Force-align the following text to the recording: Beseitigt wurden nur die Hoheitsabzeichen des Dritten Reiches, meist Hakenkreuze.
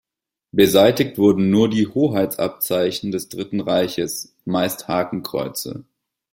Beseitigt 0.51 1.19
wurden 1.19 1.51
nur 1.51 1.69
die 1.69 1.85
Hoheitsabzeichen 1.85 3.11
des 3.11 3.29
Dritten 3.29 3.59
Reiches, 3.59 4.35
meist 4.45 4.87
Hakenkreuze. 4.87 5.83